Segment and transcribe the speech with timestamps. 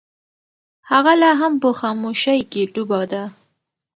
[0.91, 3.23] هغه لا هم په خاموشۍ کې ډوبه ده.